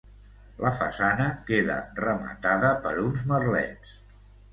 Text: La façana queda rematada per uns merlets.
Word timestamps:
La 0.61 0.69
façana 0.77 1.27
queda 1.49 1.75
rematada 1.99 2.71
per 2.87 2.95
uns 3.03 3.21
merlets. 3.33 3.93